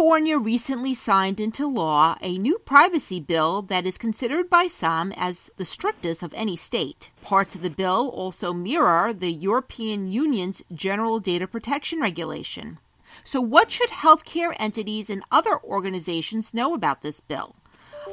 [0.00, 5.50] California recently signed into law a new privacy bill that is considered by some as
[5.58, 7.10] the strictest of any state.
[7.20, 12.78] Parts of the bill also mirror the European Union's General Data Protection Regulation.
[13.24, 17.56] So, what should healthcare entities and other organizations know about this bill?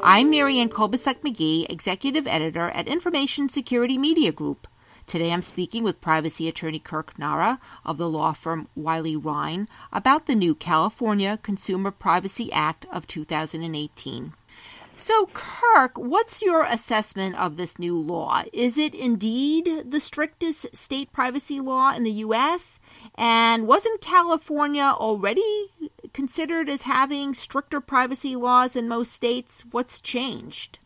[0.04, 4.68] I'm Marianne Kolbasuk McGee, Executive Editor at Information Security Media Group.
[5.08, 10.26] Today I'm speaking with privacy attorney Kirk Nahra of the law firm Wiley Rein about
[10.26, 14.34] the new California Consumer Privacy Act of 2018.
[14.98, 18.44] So, Kirk, what's your assessment of this new law?
[18.52, 22.82] Is it indeed the strictest state privacy law in the U.S.?
[23.16, 25.72] And wasn't California already
[26.12, 29.64] considered as having stricter privacy laws in most states?
[29.72, 30.80] What's changed?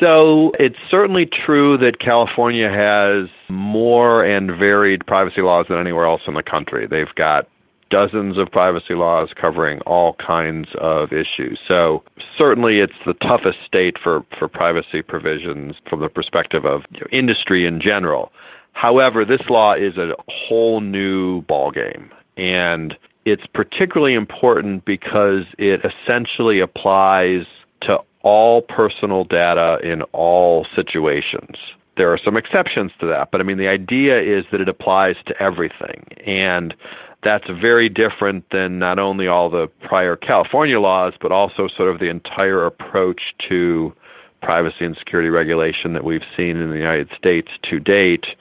[0.00, 6.26] So it's certainly true that California has more and varied privacy laws than anywhere else
[6.26, 6.86] in the country.
[6.86, 7.48] They've got
[7.90, 11.60] dozens of privacy laws covering all kinds of issues.
[11.66, 12.02] So
[12.36, 17.78] certainly it's the toughest state for, for privacy provisions from the perspective of industry in
[17.78, 18.32] general.
[18.72, 22.10] However, this law is a whole new ballgame.
[22.36, 27.46] And it's particularly important because it essentially applies
[27.82, 31.74] to all personal data in all situations.
[31.96, 35.22] There are some exceptions to that, but I mean the idea is that it applies
[35.26, 36.04] to everything.
[36.26, 36.74] And
[37.20, 42.00] that's very different than not only all the prior California laws, but also sort of
[42.00, 43.94] the entire approach to
[44.40, 48.36] privacy and security regulation that we've seen in the United States to date,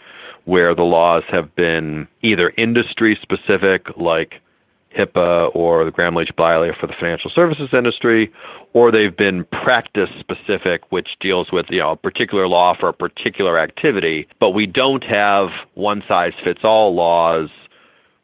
[0.45, 4.41] where the laws have been either industry specific, like
[4.95, 8.31] HIPAA or the Gramm-Leach-Bliley for the financial services industry,
[8.73, 12.93] or they've been practice specific, which deals with you know a particular law for a
[12.93, 14.27] particular activity.
[14.39, 17.49] But we don't have one size fits all laws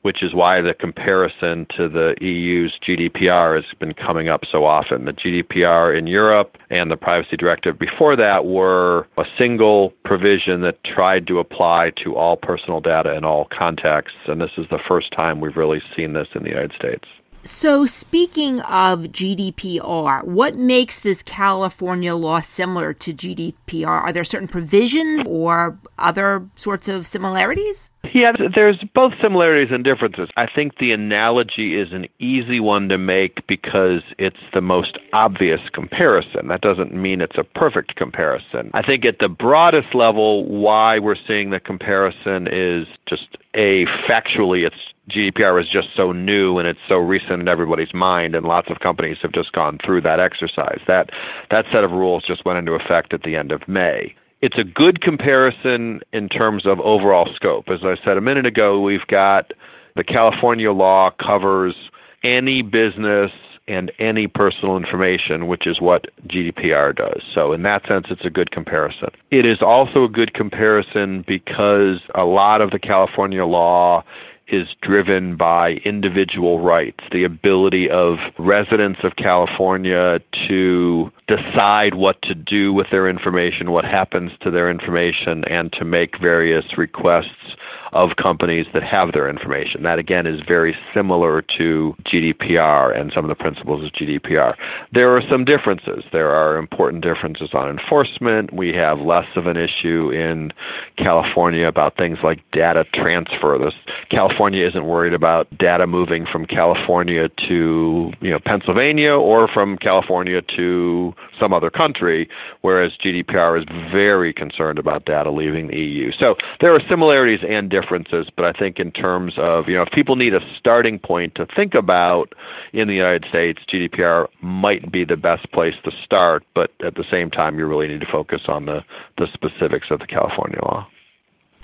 [0.10, 5.06] which is why the comparison to the EU's GDPR has been coming up so often.
[5.06, 10.84] The GDPR in Europe and the Privacy Directive before that were a single provision that
[10.84, 15.12] tried to apply to all personal data in all contexts, and this is the first
[15.12, 17.08] time we've really seen this in the United States.
[17.44, 23.88] So, speaking of GDPR, what makes this California law similar to GDPR?
[23.88, 27.92] Are there certain provisions or other sorts of similarities?
[28.14, 30.30] Yeah, there's both similarities and differences.
[30.38, 35.70] I think the analogy is an easy one to make because it's the most obvious
[35.70, 36.48] comparison.
[36.48, 38.72] That doesn't mean it's a perfect comparison.
[38.74, 44.66] I think at the broadest level, why we're seeing the comparison is just a factually
[44.66, 48.70] it's GDPR is just so new and it's so recent in everybody's mind, and lots
[48.70, 50.80] of companies have just gone through that exercise.
[50.88, 51.12] That
[51.50, 54.16] that set of rules just went into effect at the end of May.
[54.42, 57.70] It's a good comparison in terms of overall scope.
[57.70, 59.54] As I said a minute ago, we've got
[59.96, 61.92] the California law covers
[62.24, 63.34] any business
[63.68, 67.24] and any personal information, which is what GDPR does.
[67.24, 69.10] So in that sense, it's a good comparison.
[69.30, 74.04] It is also a good comparison because a lot of the California law
[74.50, 82.34] is driven by individual rights, the ability of residents of California to decide what to
[82.34, 87.56] do with their information, what happens to their information, and to make various requests
[87.94, 89.84] of companies that have their information.
[89.84, 94.56] That again is very similar to GDPR and some of the principles of GDPR.
[94.92, 96.04] There are some differences.
[96.12, 98.54] There are important differences on enforcement.
[98.54, 100.52] We have less of an issue in
[100.96, 103.58] California about things like data transfer.
[103.58, 103.76] This,
[104.10, 110.42] California isn't worried about data moving from California to you know Pennsylvania or from California
[110.42, 112.30] to some other country,
[112.62, 116.12] whereas GDPR is very concerned about data leaving the EU.
[116.12, 119.92] So there are similarities and differences, but I think in terms of, you know, if
[119.92, 122.34] people need a starting point to think about
[122.72, 127.04] in the United States, GDPR might be the best place to start, but at the
[127.04, 128.84] same time, you really need to focus on the,
[129.18, 130.88] the specifics of the California law.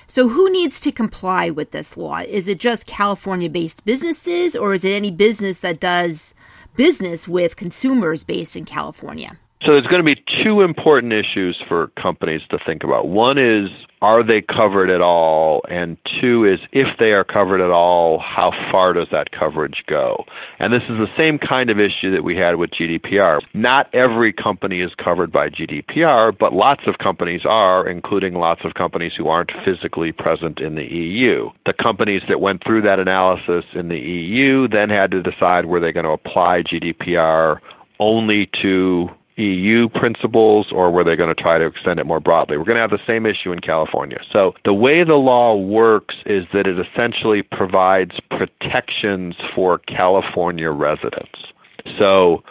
[0.08, 2.18] So, who needs to comply with this law?
[2.18, 6.34] Is it just California based businesses, or is it any business that does
[6.76, 9.36] business with consumers based in California?
[9.62, 13.08] So there's going to be two important issues for companies to think about.
[13.08, 13.70] One is,
[14.06, 15.62] are they covered at all?
[15.68, 20.24] And two is, if they are covered at all, how far does that coverage go?
[20.60, 23.42] And this is the same kind of issue that we had with GDPR.
[23.52, 28.74] Not every company is covered by GDPR, but lots of companies are, including lots of
[28.74, 31.50] companies who aren't physically present in the EU.
[31.64, 35.80] The companies that went through that analysis in the EU then had to decide were
[35.80, 37.58] they going to apply GDPR
[37.98, 42.56] only to EU principles or were they going to try to extend it more broadly?
[42.56, 44.20] We're going to have the same issue in California.
[44.30, 51.52] So the way the law works is that it essentially provides protections for California residents.
[51.96, 52.42] So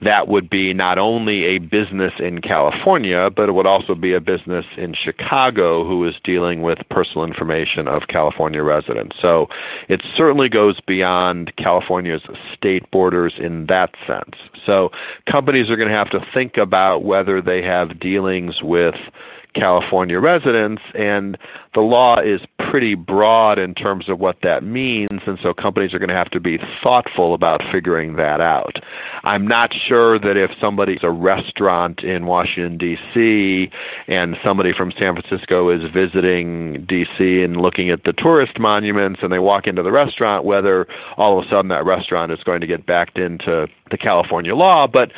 [0.00, 4.20] that would be not only a business in California, but it would also be a
[4.20, 9.18] business in Chicago who is dealing with personal information of California residents.
[9.18, 9.50] So
[9.88, 14.36] it certainly goes beyond California's state borders in that sense.
[14.64, 14.90] So
[15.26, 19.10] companies are going to have to think about whether they have dealings with
[19.52, 21.36] California residents, and
[21.72, 25.98] the law is pretty broad in terms of what that means, and so companies are
[25.98, 28.78] going to have to be thoughtful about figuring that out.
[29.24, 33.70] I'm not sure that if somebody's a restaurant in Washington, D.C.,
[34.06, 37.42] and somebody from San Francisco is visiting D.C.
[37.42, 40.86] and looking at the tourist monuments, and they walk into the restaurant, whether
[41.16, 44.86] all of a sudden that restaurant is going to get backed into the California law,
[44.86, 45.12] but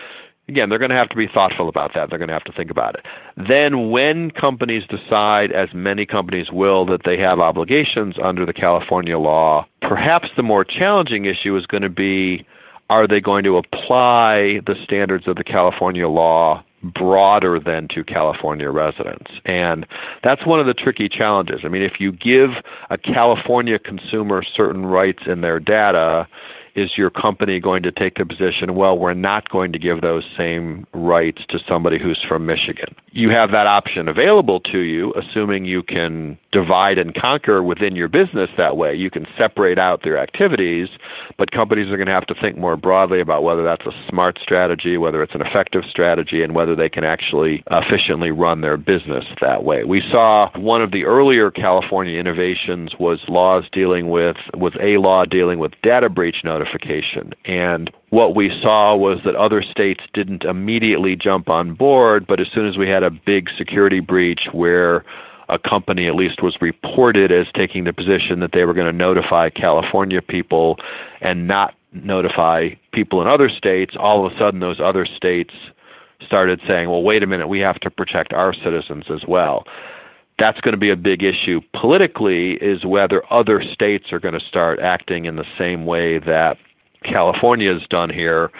[0.52, 2.10] again, they're going to have to be thoughtful about that.
[2.10, 3.06] They're going to have to think about it.
[3.36, 9.18] Then when companies decide, as many companies will, that they have obligations under the California
[9.18, 12.44] law, perhaps the more challenging issue is going to be,
[12.90, 18.70] are they going to apply the standards of the California law broader than to California
[18.70, 19.30] residents.
[19.44, 19.86] And
[20.22, 21.64] that's one of the tricky challenges.
[21.64, 26.26] I mean, if you give a California consumer certain rights in their data,
[26.74, 30.24] is your company going to take the position, well, we're not going to give those
[30.36, 32.94] same rights to somebody who's from Michigan?
[33.12, 38.08] You have that option available to you, assuming you can divide and conquer within your
[38.08, 38.94] business that way.
[38.94, 40.88] You can separate out their activities,
[41.36, 44.38] but companies are going to have to think more broadly about whether that's a smart
[44.38, 49.26] strategy, whether it's an effective strategy, and whether they can actually efficiently run their business
[49.40, 49.84] that way.
[49.84, 55.26] We saw one of the earlier California innovations was laws dealing with, was a law
[55.26, 57.32] dealing with data breach notifications notification.
[57.44, 62.48] And what we saw was that other states didn't immediately jump on board, but as
[62.48, 65.04] soon as we had a big security breach where
[65.48, 68.96] a company at least was reported as taking the position that they were going to
[68.96, 70.78] notify California people
[71.20, 75.54] and not notify people in other states, all of a sudden those other states
[76.20, 79.66] started saying, well, wait a minute, we have to protect our citizens as well
[80.42, 84.40] that's going to be a big issue politically is whether other states are going to
[84.40, 86.58] start acting in the same way that
[87.04, 88.50] California has done here.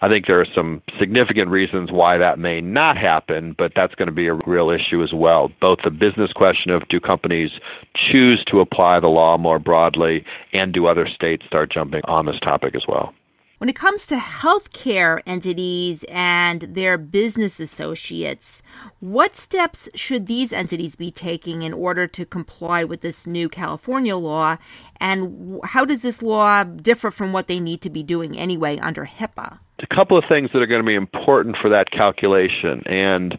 [0.00, 4.06] I think there are some significant reasons why that may not happen, but that's going
[4.06, 5.52] to be a real issue as well.
[5.60, 7.60] Both the business question of do companies
[7.92, 10.24] choose to apply the law more broadly
[10.54, 13.12] and do other states start jumping on this topic as well.
[13.58, 18.62] When it comes to healthcare entities and their business associates,
[19.00, 24.14] what steps should these entities be taking in order to comply with this new California
[24.14, 24.58] law?
[25.00, 29.06] And how does this law differ from what they need to be doing anyway under
[29.06, 29.58] HIPAA?
[29.78, 32.82] A couple of things that are going to be important for that calculation.
[32.84, 33.38] And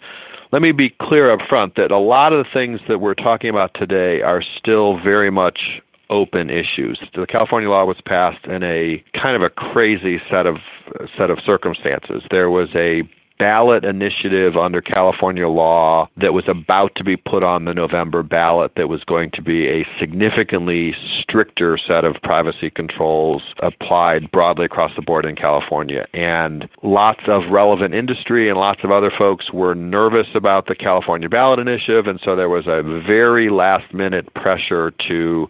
[0.52, 3.52] let me be clear up front that a lot of the things that we're talking
[3.52, 7.00] about today are still very much open issues.
[7.14, 10.62] The California law was passed in a kind of a crazy set of
[11.16, 12.24] set of circumstances.
[12.30, 13.08] There was a
[13.38, 18.76] ballot initiative under California law that was about to be put on the November ballot
[18.76, 24.96] that was going to be a significantly stricter set of privacy controls applied broadly across
[24.96, 26.08] the board in California.
[26.14, 31.30] And lots of relevant industry and lots of other folks were nervous about the California
[31.30, 35.50] ballot initiative, and so there was a very last minute pressure to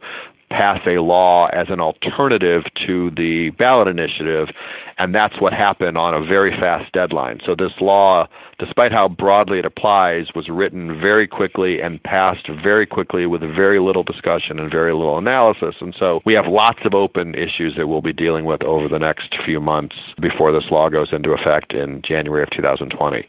[0.50, 4.52] pass a law as an alternative to the ballot initiative,
[4.98, 7.40] and that's what happened on a very fast deadline.
[7.42, 12.86] So this law, despite how broadly it applies, was written very quickly and passed very
[12.86, 15.82] quickly with very little discussion and very little analysis.
[15.82, 19.00] And so we have lots of open issues that we'll be dealing with over the
[19.00, 23.26] next few months before this law goes into effect in January of 2020.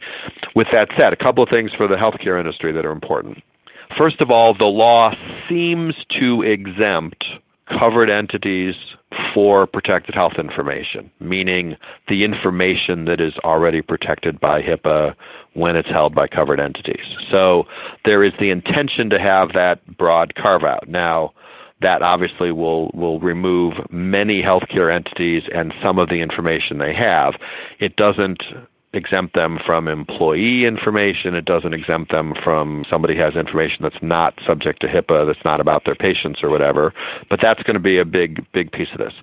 [0.55, 3.43] With that said, a couple of things for the healthcare industry that are important.
[3.89, 5.13] First of all, the law
[5.47, 8.95] seems to exempt covered entities
[9.33, 11.75] for protected health information, meaning
[12.07, 15.15] the information that is already protected by HIPAA
[15.53, 17.17] when it's held by covered entities.
[17.27, 17.67] So
[18.03, 20.87] there is the intention to have that broad carve out.
[20.87, 21.33] Now,
[21.81, 27.39] that obviously will, will remove many healthcare entities and some of the information they have.
[27.79, 28.53] It doesn't
[28.93, 31.35] exempt them from employee information.
[31.35, 35.59] It doesn't exempt them from somebody has information that's not subject to HIPAA, that's not
[35.59, 36.93] about their patients or whatever.
[37.29, 39.13] But that's going to be a big, big piece of this.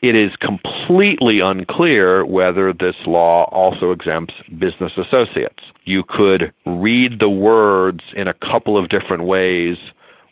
[0.00, 5.64] It is completely unclear whether this law also exempts business associates.
[5.84, 9.78] You could read the words in a couple of different ways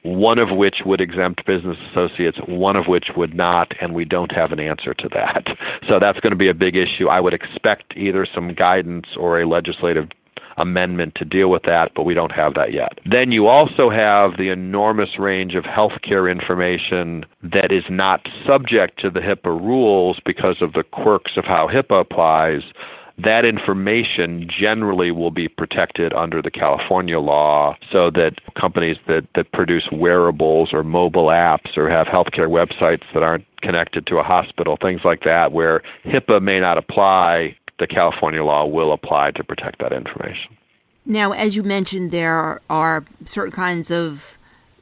[0.02, 4.32] one of which would exempt business associates, one of which would not, and we don't
[4.32, 5.56] have an answer to that.
[5.86, 7.08] So that's going to be a big issue.
[7.08, 10.08] I would expect either some guidance or a legislative
[10.56, 13.00] amendment to deal with that, but we don't have that yet.
[13.04, 19.10] Then you also have the enormous range of healthcare information that is not subject to
[19.10, 22.72] the HIPAA rules because of the quirks of how HIPAA applies
[23.22, 29.52] that information generally will be protected under the California law so that companies that, that
[29.52, 34.76] produce wearables or mobile apps or have healthcare websites that aren't connected to a hospital,
[34.76, 39.78] things like that, where HIPAA may not apply, the California law will apply to protect
[39.80, 40.56] that information.
[41.04, 44.38] Now, as you mentioned, there are certain kinds of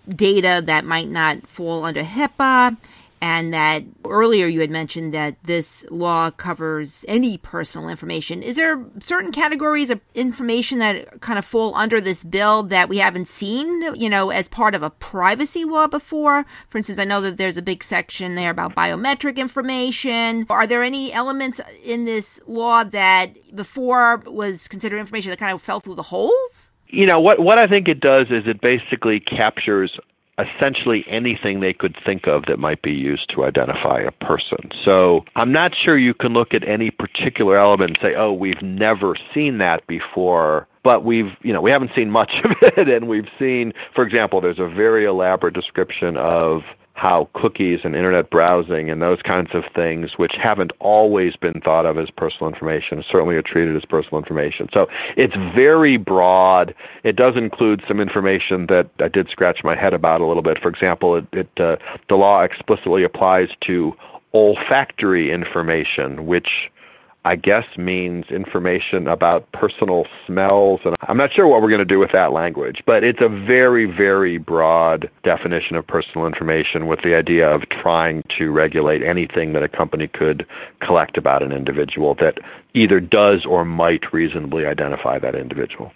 [0.08, 2.76] data that might not fall under HIPAA
[3.20, 8.42] and that earlier you had mentioned that this law covers any personal information.
[8.42, 12.98] Is there certain categories of information that kind of fall under this bill that we
[12.98, 16.46] haven't seen, you know, as part of a privacy law before?
[16.68, 20.46] For instance, I know that there's a big section there about biometric information.
[20.50, 25.62] Are there any elements in this law that before was considered information that kind of
[25.62, 26.70] fell through the holes?
[26.88, 30.00] You know, what, what I think it does is it basically captures
[30.38, 34.70] essentially anything they could think of that might be used to identify a person.
[34.72, 38.62] So I'm not sure you can look at any particular element and say, oh, we've
[38.62, 40.68] never seen that before.
[40.82, 44.40] But we've, you know, we haven't seen much of it, and we've seen, for example,
[44.40, 46.64] there's a very elaborate description of
[46.98, 51.86] how cookies and internet browsing and those kinds of things, which haven't always been thought
[51.86, 54.68] of as personal information, certainly are treated as personal information.
[54.72, 56.74] So it's very broad.
[57.04, 60.58] It does include some information that I did scratch my head about a little bit.
[60.58, 61.76] For example, it, it uh,
[62.08, 63.96] the law explicitly applies to
[64.34, 66.72] olfactory information, which
[67.24, 70.80] I guess means information about personal smells.
[70.84, 73.28] And I'm not sure what we're going to do with that language, but it's a
[73.28, 79.52] very, very broad definition of personal information with the idea of trying to regulate anything
[79.52, 80.46] that a company could
[80.80, 82.38] collect about an individual that
[82.72, 85.92] either does or might reasonably identify that individual.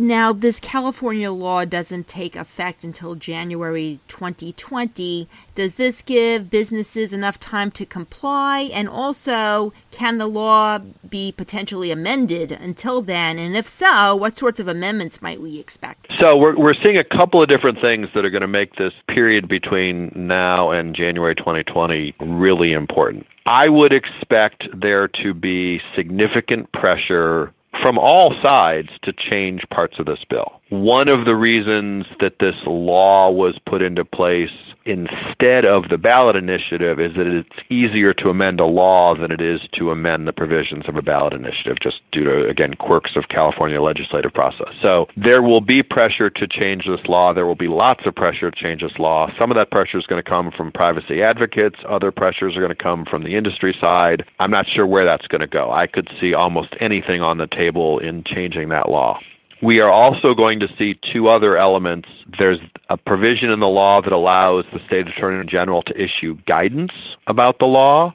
[0.00, 5.28] Now, this California law doesn't take effect until January 2020.
[5.56, 8.70] Does this give businesses enough time to comply?
[8.72, 13.40] And also, can the law be potentially amended until then?
[13.40, 16.12] And if so, what sorts of amendments might we expect?
[16.12, 18.94] So, we're, we're seeing a couple of different things that are going to make this
[19.08, 23.26] period between now and January 2020 really important.
[23.46, 30.06] I would expect there to be significant pressure from all sides to change parts of
[30.06, 30.57] this bill.
[30.70, 34.52] One of the reasons that this law was put into place
[34.84, 39.40] instead of the ballot initiative is that it's easier to amend a law than it
[39.40, 43.28] is to amend the provisions of a ballot initiative just due to, again, quirks of
[43.28, 44.74] California legislative process.
[44.78, 47.32] So there will be pressure to change this law.
[47.32, 49.32] There will be lots of pressure to change this law.
[49.38, 51.80] Some of that pressure is going to come from privacy advocates.
[51.86, 54.26] Other pressures are going to come from the industry side.
[54.38, 55.70] I'm not sure where that's going to go.
[55.70, 59.18] I could see almost anything on the table in changing that law.
[59.60, 62.08] We are also going to see two other elements.
[62.38, 66.92] There's a provision in the law that allows the state attorney general to issue guidance
[67.26, 68.14] about the law,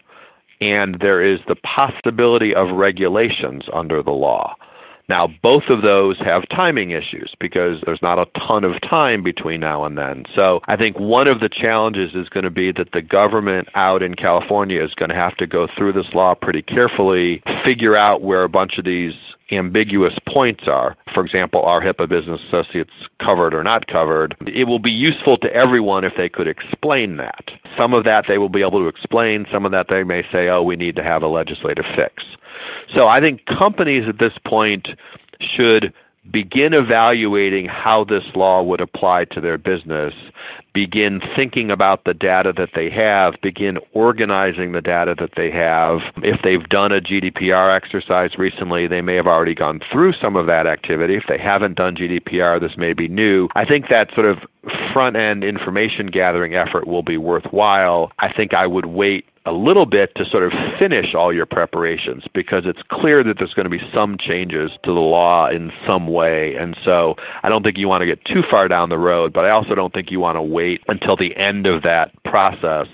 [0.61, 4.55] and there is the possibility of regulations under the law.
[5.09, 9.59] Now, both of those have timing issues because there's not a ton of time between
[9.59, 10.25] now and then.
[10.33, 14.01] So I think one of the challenges is going to be that the government out
[14.01, 18.21] in California is going to have to go through this law pretty carefully, figure out
[18.21, 19.15] where a bunch of these
[19.57, 20.95] ambiguous points are.
[21.07, 24.35] For example, are HIPAA business associates covered or not covered?
[24.47, 27.53] It will be useful to everyone if they could explain that.
[27.75, 29.45] Some of that they will be able to explain.
[29.51, 32.25] Some of that they may say, oh, we need to have a legislative fix.
[32.87, 34.95] So I think companies at this point
[35.39, 35.93] should
[36.31, 40.13] begin evaluating how this law would apply to their business,
[40.73, 46.11] begin thinking about the data that they have, begin organizing the data that they have.
[46.23, 50.47] If they've done a GDPR exercise recently, they may have already gone through some of
[50.47, 51.15] that activity.
[51.15, 53.49] If they haven't done GDPR, this may be new.
[53.55, 54.45] I think that sort of
[54.93, 58.11] front-end information gathering effort will be worthwhile.
[58.19, 62.27] I think I would wait a little bit to sort of finish all your preparations
[62.31, 66.07] because it's clear that there's going to be some changes to the law in some
[66.07, 66.55] way.
[66.55, 69.45] And so I don't think you want to get too far down the road, but
[69.45, 72.87] I also don't think you want to wait until the end of that process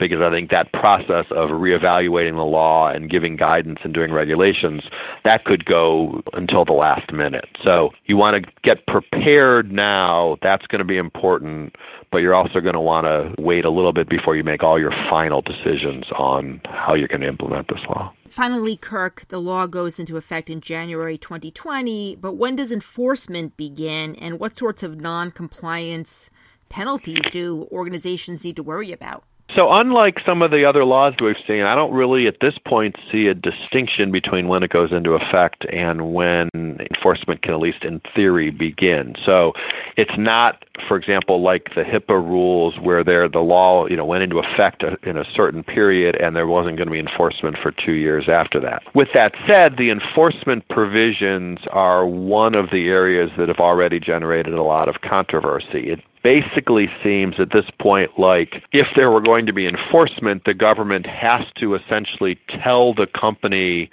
[0.00, 4.90] because I think that process of reevaluating the law and giving guidance and doing regulations,
[5.22, 7.48] that could go until the last minute.
[7.62, 10.38] So you want to get prepared now.
[10.40, 11.76] That's going to be important,
[12.10, 14.78] but you're also going to want to wait a little bit before you make all
[14.78, 18.12] your final decisions on how you're going to implement this law.
[18.30, 24.14] Finally, Kirk, the law goes into effect in January 2020, but when does enforcement begin
[24.16, 26.30] and what sorts of non-compliance
[26.68, 29.24] penalties do organizations need to worry about?
[29.54, 32.96] So unlike some of the other laws we've seen, I don't really at this point
[33.10, 37.84] see a distinction between when it goes into effect and when enforcement can at least
[37.84, 39.16] in theory begin.
[39.16, 39.54] So
[39.96, 44.22] it's not, for example, like the HIPAA rules where there the law, you know, went
[44.22, 47.92] into effect in a certain period and there wasn't going to be enforcement for 2
[47.92, 48.82] years after that.
[48.94, 54.54] With that said, the enforcement provisions are one of the areas that have already generated
[54.54, 55.90] a lot of controversy.
[55.90, 60.54] It basically seems at this point like if there were going to be enforcement, the
[60.54, 63.90] government has to essentially tell the company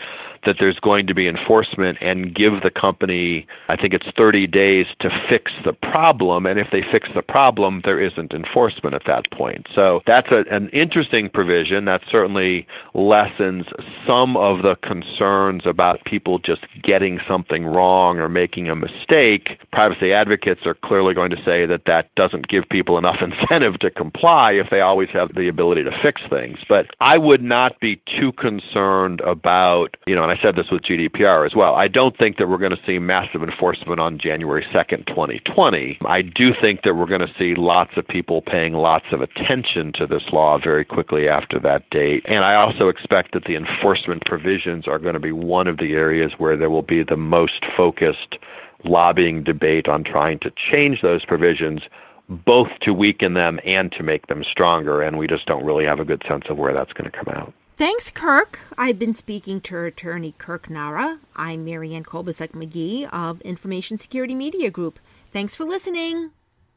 [0.47, 4.87] that there's going to be enforcement and give the company, I think it's 30 days
[4.99, 6.45] to fix the problem.
[6.45, 9.67] And if they fix the problem, there isn't enforcement at that point.
[9.73, 11.83] So that's a, an interesting provision.
[11.83, 13.67] That certainly lessens
[14.05, 19.59] some of the concerns about people just getting something wrong or making a mistake.
[19.71, 23.91] Privacy advocates are clearly going to say that that doesn't give people enough incentive to
[23.91, 26.59] comply if they always have the ability to fix things.
[26.69, 30.83] But I would not be too concerned about, you know, and I said this with
[30.83, 31.75] GDPR as well.
[31.75, 35.97] I don't think that we're going to see massive enforcement on January 2nd, 2020.
[36.05, 39.91] I do think that we're going to see lots of people paying lots of attention
[39.93, 42.23] to this law very quickly after that date.
[42.27, 45.95] And I also expect that the enforcement provisions are going to be one of the
[45.95, 48.39] areas where there will be the most focused
[48.83, 51.89] lobbying debate on trying to change those provisions
[52.29, 55.99] both to weaken them and to make them stronger, and we just don't really have
[55.99, 57.53] a good sense of where that's going to come out.
[57.77, 58.61] Thanks, Kirk.
[58.75, 61.19] I've been speaking to attorney Kirk Nahra.
[61.35, 64.97] I'm Marianne Kolbasuk McGee of Information Security Media Group.
[65.31, 66.31] Thanks for listening.